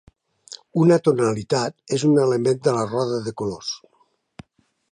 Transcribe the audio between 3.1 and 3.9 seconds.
de colors.